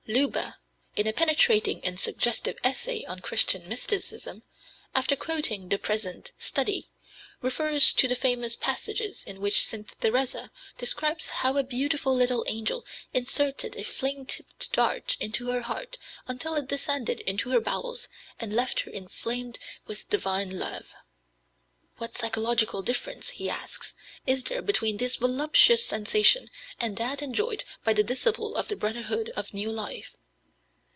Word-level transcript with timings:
Leuba, 0.07 0.57
in 0.95 1.05
a 1.07 1.13
penetrating 1.13 1.79
and 1.85 1.97
suggestive 1.99 2.57
essay 2.65 3.05
on 3.05 3.19
Christian 3.21 3.69
mysticism, 3.69 4.41
after 4.95 5.15
quoting 5.15 5.69
the 5.69 5.77
present 5.77 6.31
Study, 6.39 6.89
refers 7.43 7.93
to 7.93 8.07
the 8.07 8.15
famous 8.15 8.55
passages 8.55 9.23
in 9.25 9.39
which 9.39 9.63
St. 9.63 9.87
Theresa 10.01 10.51
describes 10.77 11.27
how 11.27 11.55
a 11.55 11.63
beautiful 11.63 12.13
little 12.15 12.43
angel 12.47 12.83
inserted 13.13 13.75
a 13.77 13.83
flame 13.83 14.25
tipped 14.25 14.71
dart 14.73 15.15
into 15.21 15.51
her 15.51 15.61
heart 15.61 15.97
until 16.27 16.55
it 16.55 16.67
descended 16.67 17.21
into 17.21 17.51
her 17.51 17.61
bowels 17.61 18.07
and 18.39 18.51
left 18.55 18.81
her 18.81 18.91
inflamed 18.91 19.59
with 19.85 20.09
divine 20.09 20.49
love. 20.57 20.87
"What 21.97 22.17
physiological 22.17 22.81
difference," 22.81 23.29
he 23.31 23.47
asks, 23.47 23.93
"is 24.25 24.45
there 24.45 24.63
between 24.63 24.97
this 24.97 25.17
voluptuous 25.17 25.85
sensation 25.85 26.49
and 26.79 26.97
that 26.97 27.21
enjoyed 27.21 27.63
by 27.83 27.93
the 27.93 28.01
disciple 28.03 28.55
of 28.55 28.69
the 28.69 28.75
Brotherhood 28.75 29.29
of 29.35 29.53
New 29.53 29.69
Life? 29.69 30.15